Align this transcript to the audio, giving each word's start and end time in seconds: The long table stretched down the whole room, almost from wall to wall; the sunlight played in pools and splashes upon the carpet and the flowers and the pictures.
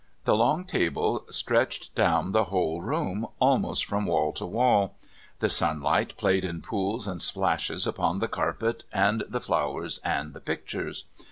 The 0.23 0.35
long 0.35 0.65
table 0.65 1.25
stretched 1.29 1.93
down 1.93 2.31
the 2.31 2.45
whole 2.45 2.81
room, 2.81 3.27
almost 3.39 3.85
from 3.85 4.07
wall 4.07 4.33
to 4.33 4.47
wall; 4.47 4.95
the 5.37 5.47
sunlight 5.47 6.17
played 6.17 6.43
in 6.43 6.63
pools 6.63 7.07
and 7.07 7.21
splashes 7.21 7.85
upon 7.85 8.17
the 8.17 8.27
carpet 8.27 8.83
and 8.91 9.23
the 9.29 9.39
flowers 9.39 9.99
and 9.99 10.33
the 10.33 10.41
pictures. 10.41 11.05